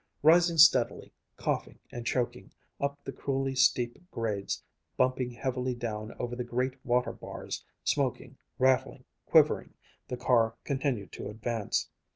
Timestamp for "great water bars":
6.43-7.63